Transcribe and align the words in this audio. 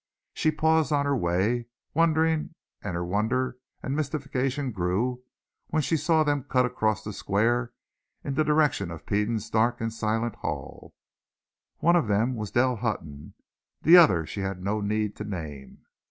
She 0.33 0.49
paused 0.49 0.91
on 0.91 1.05
her 1.05 1.15
way, 1.15 1.67
wondering, 1.93 2.55
and 2.81 2.95
her 2.95 3.05
wonder 3.05 3.59
and 3.83 3.95
mystification 3.95 4.71
grew 4.71 5.21
when 5.67 5.83
she 5.83 5.95
saw 5.95 6.23
them 6.23 6.43
cut 6.43 6.65
across 6.65 7.03
the 7.03 7.13
square 7.13 7.71
in 8.23 8.33
the 8.33 8.43
direction 8.43 8.89
of 8.89 9.05
Peden's 9.05 9.47
dark 9.51 9.79
and 9.79 9.93
silent 9.93 10.37
hall. 10.37 10.95
One 11.77 11.95
of 11.95 12.07
them 12.07 12.33
was 12.33 12.49
Dell 12.49 12.77
Hutton. 12.77 13.35
The 13.83 13.95
other 13.97 14.25
she 14.25 14.39
had 14.39 14.63
no 14.63 14.81
need 14.81 15.15
to 15.17 15.23
name. 15.23 15.85